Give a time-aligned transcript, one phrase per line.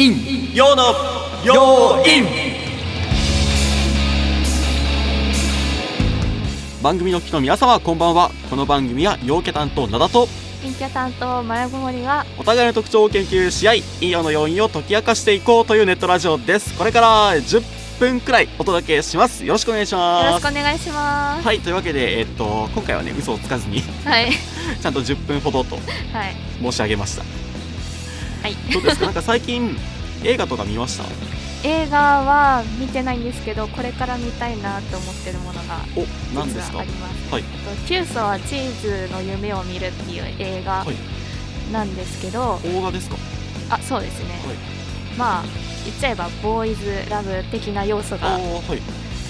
[0.00, 0.94] 陰陽の
[1.44, 2.22] 陽陰
[6.82, 10.26] 番組の聞きの皆様こんばんはこの番組は陽キャ担当灘と
[10.62, 17.62] 陰キャ担当マヤゴモリがお互いの特徴を研究し合い陰陽の要因を解き明かしていこうというネットラジオです.これから10
[18.00, 21.44] 分くらいお届けします.よろしくお願いしよろますしくお願いします。
[21.44, 24.30] はいというわけでえっと今回はね嘘をつかずにはい。
[24.80, 25.80] ちゃんと10分ほどとは
[26.24, 26.36] い。
[26.62, 27.20] 申し上げました。
[27.20, 27.49] はい
[28.72, 29.04] どうですか？
[29.06, 29.76] なんか最近
[30.24, 31.04] 映画とか見ました？
[31.62, 36.72] 映画は見てないんですけどこれから見たいなと思ってるものがお何ですか？
[36.72, 37.32] 実はあります。
[37.32, 37.42] はい。
[37.42, 40.94] えっとキューソはチーズの夢を見るっていう映画はい。
[41.72, 43.16] なんですけど、邦画ですか？
[43.70, 44.56] あそうですね、はい。
[45.18, 45.42] まあ
[45.84, 48.38] 言っちゃえばボーイズラブ的な要素あが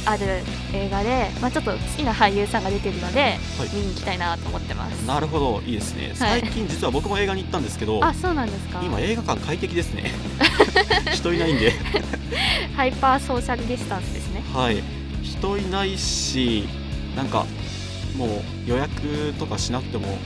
[0.07, 3.29] ある映画で、まあ、ちょっと好きな俳優さんが出てるので、は
[3.65, 3.75] い。
[3.75, 5.07] 見に行きたいなと思ってます。
[5.07, 5.63] なるほど。
[5.67, 6.13] いいですね。
[6.15, 8.81] 最近実は僕も映画に行ったんですけど、あそうなんですか。
[8.83, 10.11] 今映画館快適ですね。
[11.13, 11.73] 人いないんで。
[12.77, 14.43] ハイパーソーシャルディスタンスですね。
[14.55, 14.83] はい。
[15.23, 16.69] 人いないし
[17.17, 17.47] なんか
[18.17, 18.31] もう
[18.67, 20.19] 予約とかしなくても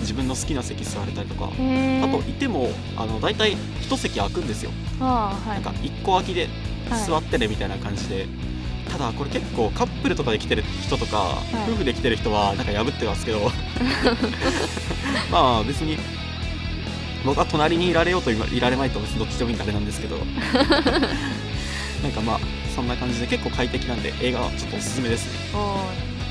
[0.00, 4.70] 自分の好きな席座れたりとかあといてもあの大体一席空くんですよ。
[5.00, 5.50] はい。
[5.50, 6.48] なんか一個空きで
[6.90, 7.04] はい。
[7.06, 8.26] 座ってねみたいな感じで、
[8.90, 11.70] ただこれ結構カップルとかで来てる人とか、い。
[11.70, 13.50] 夫婦で来てる人はなんか破ってますけど。
[15.30, 15.98] まあ別に
[17.24, 20.16] 僕は隣にいられようといられまいと別にどっちでもいいんであれなんですけど。
[22.02, 22.40] なんかまあ
[22.74, 25.58] そんな感じで結構快適なんで映画はちょっとおすすめですね。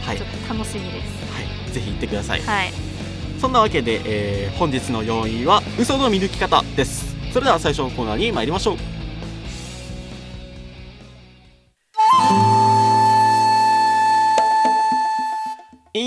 [0.06, 1.72] はい、ちょはっと楽しみです。
[1.72, 2.73] い、ぜひ行ってください、はい。
[3.42, 7.16] そんなわけで、えー本日の要因は嘘の見抜き方です。
[7.34, 8.95] それでは最初のコーナーに参りましょう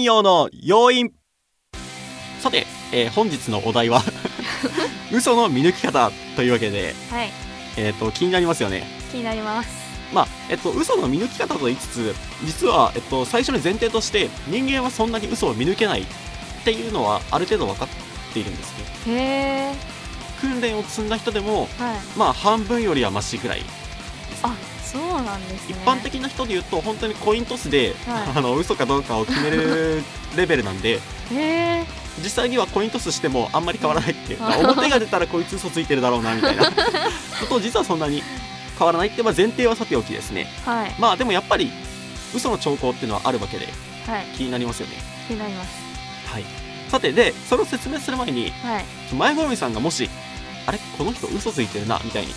[0.08, 1.10] 引用の要因。
[2.40, 4.02] さて、えー本日のお題は
[5.12, 7.30] 嘘の見抜き方というわけで、はい。
[7.76, 8.86] えー、と気になりますよね。
[9.12, 9.68] 気になります。
[10.14, 16.04] まあえっと嘘の見抜き方と言いつつ実は、えっと、最初に前提として人間はそんなに嘘を見抜けないっ
[16.64, 17.88] ていうのはある程度分かっ
[18.32, 18.72] ているんです
[19.06, 19.76] ね。
[20.40, 21.96] 訓練を積んだ人でもはい。
[22.16, 23.62] まあ半分よりはマシぐらい
[24.42, 24.54] あ
[24.92, 28.38] そうなんです一ね般的な人で言うと本当にコイントスで、はい。
[28.38, 30.02] あの嘘かどうかを決める
[30.36, 31.00] レベルなんで
[32.22, 34.32] 実際にはコイントスしてもあんまり変わらないって。
[34.32, 34.36] い。
[34.36, 36.64] うあ表が出たらこいつ嘘ついてるだろうなみたいな。
[37.40, 38.22] こと実はそんなに
[38.78, 40.46] 変わらないって、まあ、前提はさておきですね。
[40.64, 40.94] はい。
[40.98, 41.70] まあでもやっぱり
[42.34, 43.68] 嘘の兆候っていうのはあるわけで
[44.06, 44.24] はい。
[44.36, 44.94] 気になりますよね。
[45.28, 45.70] 気になります。
[46.32, 46.44] はい。
[46.90, 48.84] さてでそれを説明する前にはい。
[49.14, 50.08] 前好みさんがもし
[50.66, 50.78] あれ？
[50.96, 52.34] この人嘘ついてるなみたいに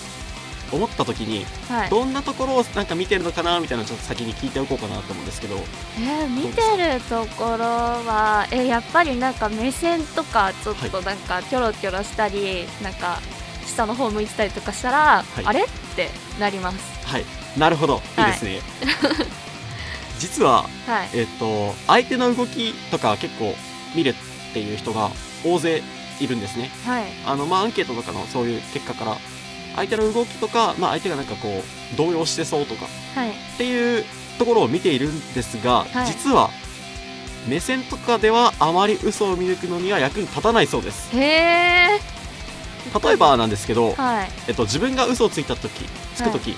[0.71, 1.89] 思った時にはい。
[1.89, 5.55] どんなところをなんか見てるのかなみたいなのをちょっと先に聞いておこうかなと思うんですけど。
[5.55, 13.19] えー、見てるところはえやっぱりなんか目線とかちょっとなんかキョロキョロしたり、なんか
[13.65, 15.45] 下の方向いてたりとかしたら、い。
[15.45, 15.63] あれ？
[15.63, 17.07] ってなります。
[17.07, 17.25] はい。
[17.57, 18.01] なるほど。
[18.17, 18.61] いいですね、
[20.19, 21.09] 実ははい。
[21.13, 23.55] えっと相手の動きとか結構
[23.95, 25.11] 見るっていう人が
[25.43, 25.83] 大勢
[26.19, 26.69] いるんですね。
[26.85, 27.05] はい。
[27.25, 29.17] あのまあアンケートとかのそういう結果から
[29.75, 33.29] 相手の動きとか、まあ、相手がなんかこう動揺してそうとかはい。
[33.29, 34.03] っていう
[34.37, 36.07] ところを見ているんですが、はい。
[36.07, 36.49] 実は
[37.47, 41.09] 目線とかではあまり嘘を見抜くのには役に立たないそうです。
[41.17, 41.99] へえ
[43.03, 44.29] 例えばなんですけど、はい。
[44.47, 46.55] えっと、自分が嘘をついた時つく時、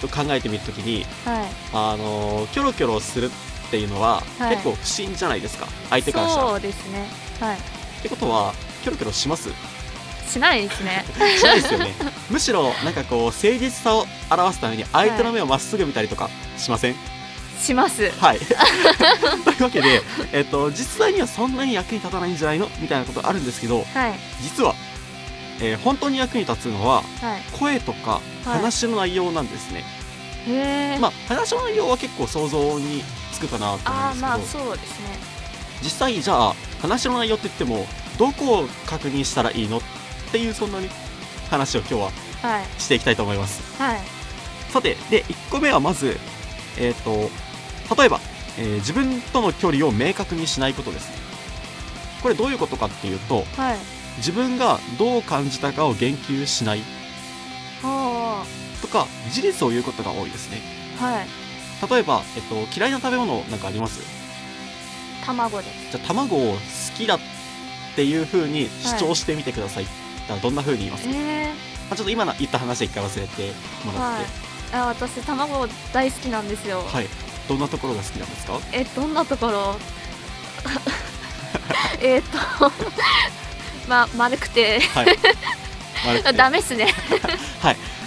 [0.00, 1.46] と考えてみる時にはい。
[1.72, 4.56] あのキョロキョロするっていうのは、はい。
[4.56, 6.48] 結構不審じゃないですか相手からしたら。
[6.50, 7.06] そうですね。
[7.40, 7.56] はい。
[7.56, 7.60] っ
[8.02, 9.48] てことはキョロキョロします？
[10.28, 11.04] しないですね。
[11.38, 11.94] しないですよね。
[12.30, 16.28] むしろなんかこう誠実さを表すために相手の目をまっすぐ見たりとか
[16.58, 16.96] しません、
[17.60, 18.10] します。
[18.20, 18.38] はい。
[19.44, 22.68] というわけで、えっと、実際にはそんなに役に立たないんじゃないの？
[22.80, 24.14] みたいなことがあるんですけど、はい。
[24.42, 24.74] 実は、
[25.60, 27.42] えー本当に役に立つのは、はい。
[27.58, 28.48] 声とかはい。
[28.58, 29.84] 話の内容なんですね。
[31.00, 35.18] まあ、話の内容は結構想像につくかなと思うんですけど、そうですね。
[35.82, 39.78] 実際じゃあ、話の内容って言っても、どこを確認したらいいの？
[39.78, 39.80] っ
[40.36, 40.88] ていう、そんなに
[41.50, 42.00] 話を今日は
[42.42, 43.62] はいしていきたいと思います。
[43.82, 44.00] はい
[44.72, 46.18] さて、で、1個目はまず、
[46.76, 47.30] えっ、と、
[47.96, 48.20] 例えば、
[48.58, 51.08] えー自分との距離を明確にしないことです。
[52.22, 53.78] これどういうことかっていうと、はい
[54.18, 56.80] 自分がどう感じたかを言及しない
[57.82, 58.44] は
[58.80, 60.58] とか、事実を言うことが多いですね。
[61.00, 61.26] あはい
[61.90, 64.00] 例えば、えっと、嫌いな食べ物なんかあります？
[65.26, 66.58] 卵ですじゃあ、卵を好
[66.96, 67.18] きだっ
[67.94, 69.86] ていう風に主張してみてください。
[70.28, 71.52] だからどんな風に言います、まえ
[71.90, 73.52] あ、ちょっと今の言った話一回忘れて
[73.84, 77.06] もー、はいらって、あ私卵大好きなんですよ、はい。
[77.48, 78.58] どんなところが好きなんですか？
[78.72, 79.76] えどんなところ？
[82.00, 82.24] えーっ
[82.58, 82.72] と
[83.88, 84.80] ま丸くて。
[84.80, 85.06] はい。
[86.04, 86.32] 丸くて。
[86.36, 86.92] ダメっすね。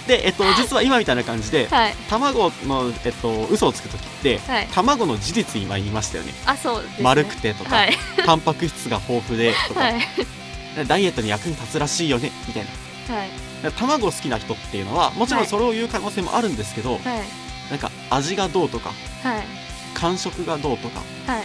[0.06, 1.94] で、えっと、実は今みたいな感じではい。
[2.08, 4.68] 卵の、えっと、嘘をつく時ってはい。
[4.74, 6.34] 卵の事実今言いましたよね。
[6.46, 7.96] あそうです、ね、丸くてとか、はい。
[8.26, 10.00] タンパク質が豊富でとか、はい
[10.86, 12.64] ダイエットに役に立つらしいよねみたい
[13.08, 13.14] な。
[13.14, 13.30] はい。
[13.76, 17.00] 卵好きな人っていうのはもちろんそれを言う可能性もあるんですけど、はい。
[17.70, 18.90] なんか味がどうとか
[19.22, 19.44] はい。
[19.94, 21.44] 感触がどうとかはい。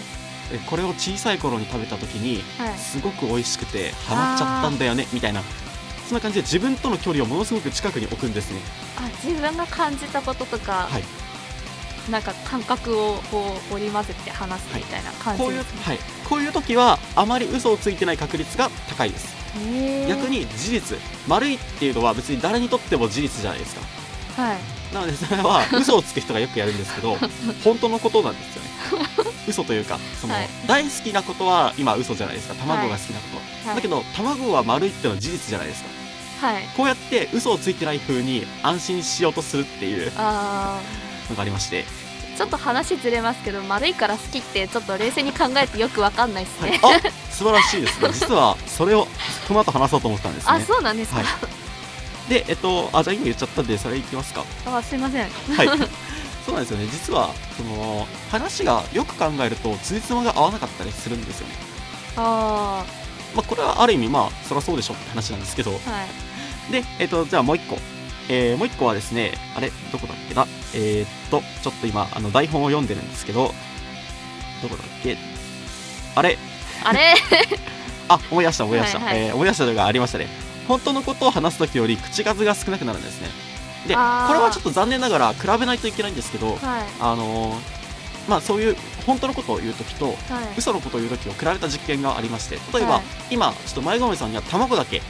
[0.54, 2.78] えこれを小さい頃に食べた時にはい。
[2.78, 5.42] すごく美味しくてハマっちゃったんだよねみたいな。
[6.08, 8.60] そんな感じで自分との距離をものすごく近くに置くんですね。
[8.98, 11.04] あ自分が感じたこととか、はい
[12.10, 16.00] なんか感覚をこう織り交ぜて話すみたいな感じこういう、ですね、はい、
[16.30, 19.36] こういう時はあまり嘘をついてない確率が高いです。
[20.08, 20.98] 逆に事実。
[21.28, 23.82] 丸いっていうのは別に誰にとっても事実じゃないですか。
[24.44, 24.58] はい。
[24.94, 27.18] なのでそれは嘘をつく人がよくやるんですけど
[27.64, 28.70] 本当のことなんですよね。
[29.48, 30.50] 嘘というかその、はい。
[30.68, 32.56] 大好きなことは今嘘じゃないですか。
[32.56, 33.76] 卵が好きなこと、はい。
[33.78, 35.90] だけど卵は丸いってのは事実じゃないですか。
[36.48, 36.64] はい。
[36.76, 40.12] こうやって嘘をついてない風に安心しようとするっていう。
[40.18, 40.80] あ
[41.30, 42.06] のがありまして、ー
[42.38, 48.10] ちょっと話ずれますけど丸いから好きってちょっと冷静に考えてよくわかんないですね、はい、あ素晴らしいですね。
[48.14, 49.08] 実はそれを
[49.48, 51.26] この後話そうと思ったんですあねそうなんですか、はい。
[52.30, 54.44] でえっとあじゃあ今言っちゃったんでそれいきますか。
[54.66, 55.22] あすいません。
[55.22, 55.68] はい。
[56.46, 56.88] そうなんですよね。
[56.92, 61.54] 実はその話がよく考えると辻褄が合わなかったりするんですよね。
[62.18, 62.84] あ
[63.34, 65.72] まあこれはある意味まあそりゃそうでしょって話なんですけど。
[65.72, 66.04] ーは
[66.70, 66.72] い。
[66.72, 67.80] でえっとじゃあもう一個。
[68.28, 69.72] えー、もう一個はですねあれ？
[69.92, 70.48] どこだっけな？
[70.76, 73.54] えー、っとちょっと今あの台本を読んでるんですけど
[74.62, 75.18] どこだっけ？
[76.16, 76.38] あれ？
[76.84, 77.16] あれ？
[78.10, 79.20] あ思い出した思い出した、はいはい。
[79.28, 80.28] えー思い出したのがありましたね。
[80.68, 83.30] 本当のことを話す時より口数が少なくなるんですね。
[83.88, 86.60] でこれはちょっと残念ながら比べないといけないんですけどはい。
[87.00, 87.86] あのー
[88.28, 88.76] まあそういう
[89.06, 90.16] 本当のことを言う時とはい。
[90.58, 93.04] 嘘のことを言う時を比べた実験がありまして例えば、はい。
[93.30, 95.02] 今ちょっと前込さんには卵だけ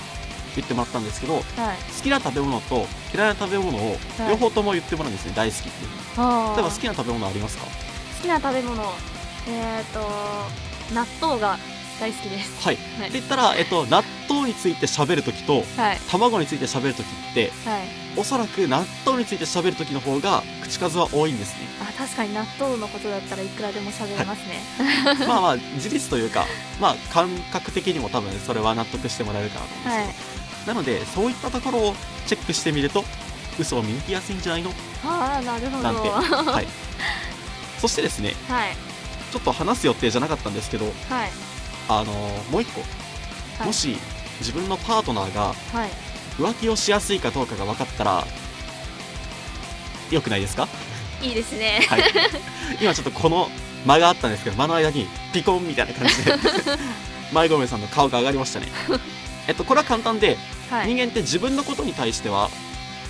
[0.57, 1.43] 言ってもらったんですけどはい。
[1.43, 4.29] 好きな食べ物と嫌いな食べ物をはい。
[4.29, 6.55] 両方とも言ってもらうんですね、大好きっていうあー。
[6.55, 7.65] 例えば好きな食べ物ありますか？
[7.65, 7.71] 好
[8.21, 8.83] きな食べ物。
[9.47, 9.99] えっ、ー、と
[10.93, 11.57] 納豆が
[11.99, 12.61] 大好きです。
[12.63, 13.09] はい、はい。
[13.09, 15.97] って言ったら、えっと、納豆について喋る時とはい。
[16.09, 17.81] 卵について喋る時ってはい。
[18.17, 21.67] おそらく納豆について喋る時の方が口数は多いんですね。
[21.81, 24.61] あ確かに納豆のことだったらいくらでも喋れますね。
[25.27, 26.45] まあまあ事実というか
[26.79, 31.95] まあ感覚的にも多分それは納得してもらえるかなと思うんですけど、はいなのでそういったところを
[32.25, 33.03] チェックしてみると
[33.59, 34.71] 嘘を見抜きやすいんじゃないの？
[35.05, 35.83] ああなるほど。
[35.83, 36.09] なんて。
[36.09, 36.67] ははい。
[37.79, 38.33] そしてですねい。
[39.31, 40.91] ちょっと話す予定じゃなかったんですけどは
[41.25, 41.31] い。
[41.87, 42.11] あの
[42.49, 42.81] もう一個、
[43.59, 43.67] はい。
[43.67, 43.97] もし
[44.39, 45.89] 自分のパートナーがはい。
[46.39, 48.25] 浮気をしやすいかどうかが分かったら
[50.11, 50.67] よくないですか？
[51.21, 51.85] いいですね。
[51.89, 52.03] はい。
[52.81, 53.49] 今ちょっとこの
[53.85, 56.33] 間があったんですけど間の間にピコンみたいな感じで。
[57.33, 58.67] 前込さんの顔が上がりましたね。
[59.47, 60.37] えっとこれは簡単で
[60.69, 60.87] はい。
[60.93, 62.49] 人間って自分のことに対しては、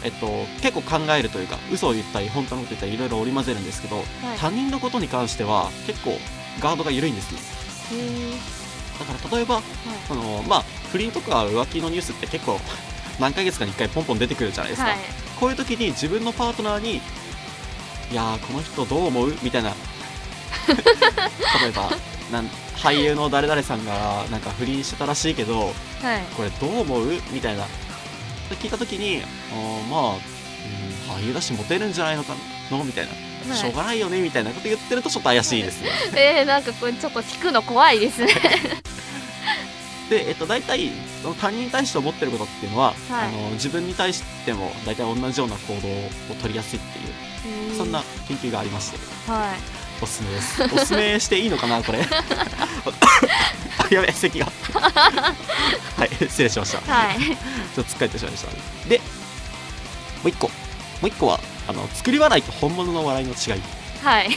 [0.04, 0.28] えっと、
[0.62, 4.06] 結構考えるというか嘘を言ったり本当のこと言ったりいろいろ織り交ぜるんですけど、はい。
[4.38, 6.18] 他人のことに関しては結構
[6.60, 7.40] ガードが緩いんですね。
[9.00, 9.62] だから例えば
[10.10, 12.60] あの、まあ、不倫とか浮気のニュースって結構
[13.20, 15.00] 何ヶ月かに1回ポンポン出てくるじゃないですか、はい。
[15.40, 17.02] こういう時に自分のパートナーに
[18.12, 19.74] 「いやーこの人どう思う?」みたいな。
[20.66, 21.90] 例えば
[22.32, 22.46] なん
[22.76, 25.74] 俳優の誰々さんがなんか不倫してたらしいけどはい。
[26.36, 27.06] これどう思う？
[27.32, 27.66] みたいな。
[28.50, 30.18] で聞いた時にあーまあ、うん、
[31.24, 32.34] 俳優だしモテるんじゃないのか
[32.72, 32.84] な？
[32.84, 33.20] みたいな、はい
[33.54, 35.90] しょうがないよねみたいなこと言ってるとちょっと怪しいですね。
[36.40, 38.34] えー、なんかこれちょっと聞くの怖いですね。
[40.10, 40.90] で、えっと、大体
[41.40, 43.28] 他人に対して思ってることっていうのは、はい。
[43.28, 45.88] あの自分に対しても大体同じような行動
[46.34, 48.98] を取りやすいっていうそんな研究がありまして。
[49.32, 50.64] はいおすすめです。
[50.64, 52.00] おすすめしていいのかなこれ。
[53.78, 54.46] あやべ席が。
[54.46, 54.52] は
[56.06, 56.80] い失礼しました。
[56.80, 57.16] ちはい。
[57.16, 58.90] ょっとつっかえてしまいました。
[58.90, 59.04] でも
[60.26, 60.48] う一個。
[60.48, 60.54] も
[61.04, 63.62] う一個はあの作り笑いと本物の笑いの違い。
[64.04, 64.30] はい。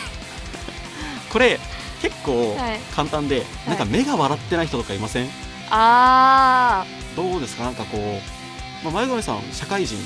[1.33, 1.59] これ
[2.03, 2.79] 結構はい。
[2.95, 5.29] 簡単で、なんか目が笑ってない人とかいません？
[5.71, 6.85] あ
[7.17, 7.65] どうですか？
[7.65, 9.97] なんかこう、まあ、前込さん社会人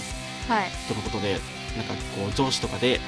[0.89, 1.39] とのことで
[1.77, 3.01] なんかこう上司とかではい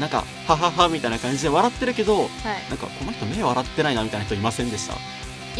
[0.00, 2.28] なんかはははみたいな感じで笑ってるけどはい。
[2.70, 4.94] なんかこの人目笑ってないなみたいな人いませんでした？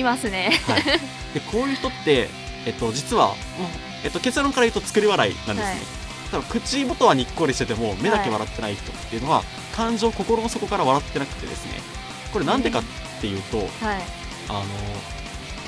[0.00, 0.52] いますね。
[0.66, 2.28] はい、でこういう人って、
[2.66, 3.36] えっと、実はもう、
[4.04, 5.76] えっと、結論から言うと作り笑いなんですね、はい。
[6.32, 9.42] 多分口元はにっこりしてても目だけ笑ってない人っていうのは、
[9.74, 11.80] 感情心の底から笑ってなくてですね。
[12.32, 12.82] これなんでかっ
[13.20, 13.68] ていうと、はい。
[14.48, 14.64] あの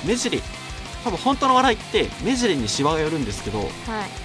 [0.05, 0.41] 目尻。
[1.03, 3.69] 多分本当の笑いって目尻にシワが寄るんですけどはい。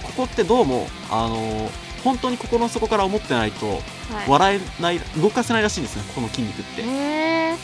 [0.01, 1.69] ここってどうもあの
[2.03, 3.81] 本当に心の底から思ってないとはい。
[4.29, 7.57] 笑えない動かせないらしいんですねここの筋肉って。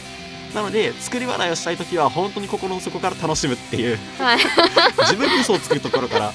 [0.53, 3.99] なので作り笑いをしたい時は本当に心の底から楽しむっていう。
[4.19, 4.39] はい。
[5.03, 6.33] 自分に嘘をつくところから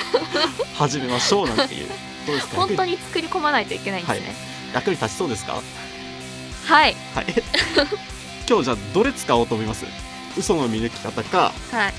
[0.76, 1.88] 始めましょうなんていう。
[2.26, 2.56] どうですか？
[2.56, 4.34] 本当に作り込まないといけないんですね。
[4.74, 5.54] 役に立ちそうですか？
[6.66, 6.96] はい。
[7.14, 7.26] はい。
[8.48, 9.84] 今日じゃあどれ使おうと思います？
[10.36, 11.94] 嘘の見抜き方かはい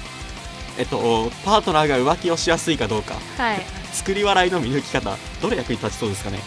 [0.77, 3.15] えっとパートナーが浮気をしやすいかどうか。
[3.37, 3.61] はい。
[3.91, 5.17] 作り笑いの見抜き方。
[5.41, 6.39] どれ役に立ちそうですかね？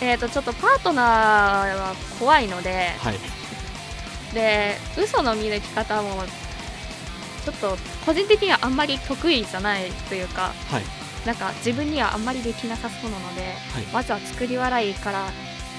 [0.00, 3.18] えー、とちょっとパートナーは怖いのではい。
[4.32, 6.22] で嘘の見抜き方も
[7.44, 7.76] ちょっと
[8.06, 11.26] 個人的にはあんまり得意じゃないというかはい。
[11.26, 13.84] なんか自分にはあんまりできなさそうなので、はい。
[13.92, 15.26] まずは作り笑いから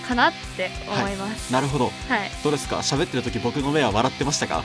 [0.08, 1.86] かなって思います、なるほど。
[1.86, 1.94] はい。
[2.44, 2.78] どうですか？
[2.78, 4.64] 喋ってる時僕の目は笑ってましたか？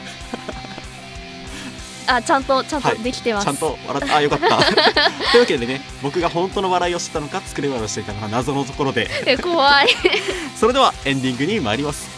[2.06, 2.98] あちゃんとちゃんとはい。
[2.98, 4.58] できてます、ちゃんと笑ってあよかった。
[5.32, 9.10] というわけでね僕が本当の笑いを知ったのか作り笑いをしていたのか謎のところで。
[9.26, 9.88] え怖い。
[10.58, 12.16] それではエンディングに参ります。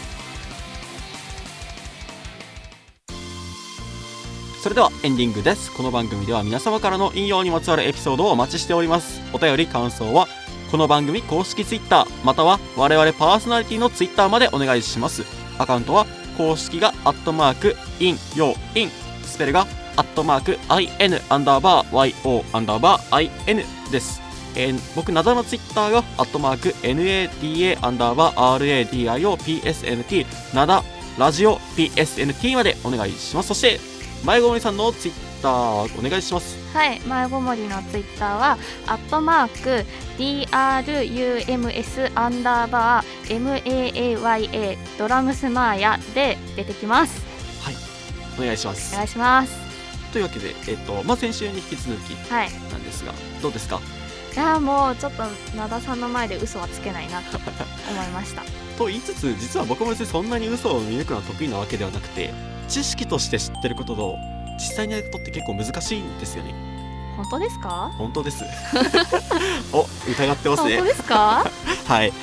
[4.61, 5.71] それではエンディングです。
[5.71, 9.21] この番組では皆様からの引用にまつわるエピソードをお待ちしております。
[9.31, 10.27] お便り感想は
[10.69, 15.23] この番組公式 Twitter または我々パーソナリティの Twitter までお願いします。
[15.57, 16.05] アカウントは
[16.37, 18.91] 公式がアットマークインヨイン
[19.23, 19.65] スペルが
[19.99, 24.21] アットマーク IN アンダーバー YO アンダーバー IN です
[24.55, 30.25] えー僕、なだのツイッターが、アットマーク、NADA アンダーバー RADIO PSNT、
[30.55, 30.83] なだ、
[31.19, 33.49] ラジオ PSNT までお願いします。
[33.49, 33.79] そして、
[34.25, 35.13] 前ごもりさんのツイッ
[35.43, 36.57] ター、お願いします。
[36.73, 39.85] はい前ごもりのツイッターはアットマーク
[40.17, 47.23] DRUMS アンダーバー MAAYA ドラムスマーヤで出てきます
[48.37, 48.97] お願いしますお。
[48.97, 49.68] 願いします
[50.11, 53.79] というわけで、えっ、と、まあ、先週に引き続きはいなんですが、どうですか？
[54.35, 55.23] いやもうちょっと
[55.57, 57.37] 灘さんの前で嘘はつけないなと
[57.89, 58.43] 思いました
[58.77, 62.33] と言いつつ、実は僕も別にそんなに嘘を見抜くのは得意なわけではなくて、
[62.67, 64.15] 知識として知ってることと、
[64.59, 66.53] 実際にやることって結構難しいんですよね。
[67.17, 67.91] 本当ですか？
[67.97, 68.43] 本当です。
[69.73, 70.83] お、疑ってますね本当。
[70.85, 71.51] ですか？
[71.87, 72.13] はい。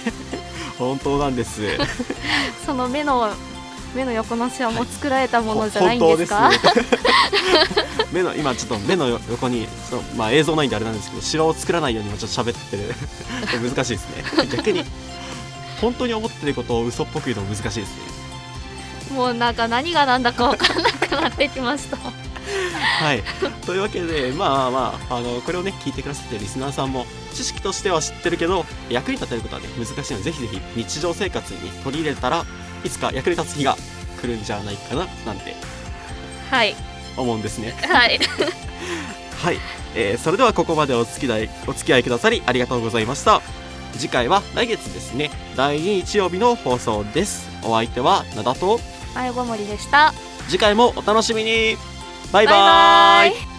[0.79, 1.63] 本当なんです。
[2.65, 3.31] その目の
[3.97, 6.51] 目の横のシワも作られたものじゃないんですか、
[8.13, 12.95] 目の今ちょっと目の横にちょっとまあ映像ないんであれなんですけどシワを作らないように今ちょっと喋ってる。
[13.75, 14.25] 難しいですね。
[14.55, 14.85] 逆に
[15.81, 19.15] 本当に思ってることを嘘っぽく言うのも難しいですね。
[19.15, 21.97] もうなんか何が何だか分からなくなってきました。
[23.03, 23.23] はい。
[23.65, 32.45] というわけでまあまああのこれをね聞いてくださってるリスナーさんも知識としては知ってるけど役に立てることはね難しいのでぜひぜひ日常生活に取り入れたら
[32.87, 33.77] いつか役に立つ日が
[34.21, 35.55] 来るんじゃないかななんて。
[36.51, 36.75] はい。
[37.17, 37.75] 思うんですね。
[37.83, 38.19] はい。
[39.43, 39.59] はい、
[39.95, 43.43] えーそれではここまでお付き合いお付き合いくださりありがとうございました。
[43.93, 45.31] 次回は来月ですね。
[45.57, 47.49] 第2日曜日の放送です。
[47.63, 48.81] お相手は灘と
[49.15, 50.13] 前ごもりでした。
[50.49, 51.77] 次回もお楽しみに。
[52.33, 53.56] バイババイバーイイ